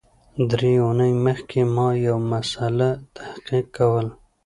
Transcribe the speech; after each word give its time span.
درې 0.51 0.73
اونۍ 0.85 1.13
مخکي 1.25 1.61
ما 1.75 1.87
یو 2.05 2.17
مسأله 2.31 2.89
تحقیق 3.15 3.65
کول 3.77 4.05